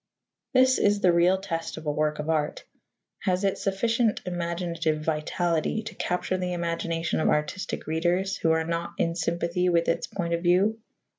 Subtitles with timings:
[0.55, 2.63] This is the real test of a work of art
[3.19, 8.93] has it sufficient imaginative vitality to capture the imagination of artistic readers who are not
[8.97, 10.79] in sympathy with its point of view?